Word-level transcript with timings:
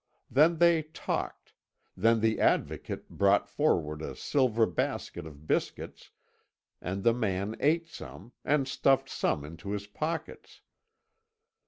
Then 0.31 0.57
they 0.57 0.81
talked 0.81 1.53
then 1.95 2.21
the 2.21 2.39
Advocate 2.41 3.07
brought 3.07 3.47
forward 3.47 4.01
a 4.01 4.15
silver 4.15 4.65
basket 4.65 5.27
of 5.27 5.45
biscuits, 5.45 6.09
and 6.81 7.03
the 7.03 7.13
man 7.13 7.55
ate 7.59 7.87
some, 7.87 8.31
and 8.43 8.67
stuffed 8.67 9.09
some 9.11 9.45
into 9.45 9.69
his 9.73 9.85
pockets. 9.85 10.61